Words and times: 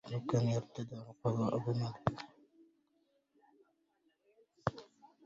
لو 0.11 0.21
كان 0.25 0.47
يرتدع 0.49 0.97
القضاء 1.09 1.57
بمردع 1.57 2.23